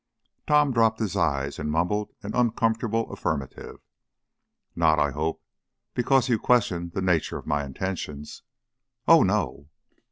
Tom 0.47 0.71
dropped 0.71 0.99
his 0.99 1.15
eyes 1.15 1.59
and 1.59 1.69
mumbled 1.71 2.09
an 2.23 2.33
uncomfortable 2.33 3.05
affirmative. 3.13 3.81
"Not, 4.75 4.97
I 4.97 5.11
hope, 5.11 5.43
because 5.93 6.27
you 6.27 6.39
question 6.39 6.89
the 6.95 7.03
nature 7.03 7.37
of 7.37 7.45
my 7.45 7.63
intentions?" 7.63 8.41
"Oh 9.07 9.21
no!" 9.21 9.69